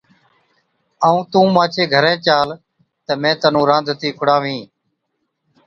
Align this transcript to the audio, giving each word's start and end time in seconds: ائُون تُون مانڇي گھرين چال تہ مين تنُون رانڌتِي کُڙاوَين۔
ائُون 1.05 1.21
تُون 1.31 1.47
مانڇي 1.55 1.83
گھرين 1.93 2.17
چال 2.25 2.49
تہ 3.05 3.13
مين 3.21 3.35
تنُون 3.41 3.65
رانڌتِي 3.69 4.09
کُڙاوَين۔ 4.17 4.63